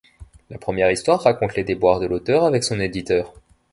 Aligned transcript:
La 0.49 0.57
première 0.57 0.89
histoire 0.89 1.21
raconte 1.21 1.55
les 1.55 1.63
déboires 1.63 1.99
de 1.99 2.07
l'auteur 2.07 2.43
avec 2.45 2.63
son 2.63 2.79
éditeur. 2.79 3.35